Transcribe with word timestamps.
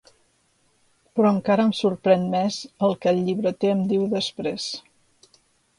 Però 1.19 1.33
encara 1.35 1.67
em 1.69 1.73
sorprèn 1.81 2.25
més 2.33 2.59
el 2.89 2.99
que 3.05 3.13
el 3.13 3.23
llibreter 3.29 3.71
em 3.79 3.87
diu 3.95 4.09
després. 4.19 4.69